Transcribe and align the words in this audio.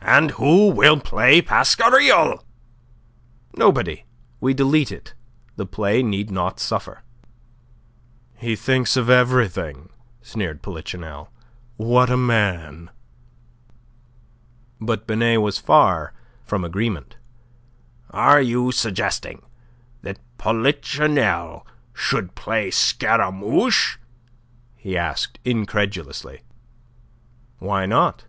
"And 0.00 0.30
who 0.30 0.70
will 0.70 0.98
play 0.98 1.42
Pasquariel?" 1.42 2.42
"Nobody. 3.54 4.06
We 4.40 4.54
delete 4.54 4.90
it. 4.90 5.12
The 5.56 5.66
play 5.66 6.02
need 6.02 6.30
not 6.30 6.58
suffer." 6.58 7.02
"He 8.38 8.56
thinks 8.56 8.96
of 8.96 9.10
everything," 9.10 9.90
sneered 10.22 10.62
Polichinelle. 10.62 11.30
"What 11.76 12.08
a 12.08 12.16
man!" 12.16 12.88
But 14.80 15.06
Binet 15.06 15.42
was 15.42 15.58
far 15.58 16.14
from 16.46 16.64
agreement. 16.64 17.16
"Are 18.08 18.40
you 18.40 18.72
suggesting 18.72 19.42
that 20.00 20.18
Polichinelle 20.38 21.66
should 21.92 22.34
play 22.34 22.70
Scaramouche?" 22.70 23.98
he 24.76 24.96
asked, 24.96 25.38
incredulously. 25.44 26.40
"Why 27.58 27.84
not? 27.84 28.24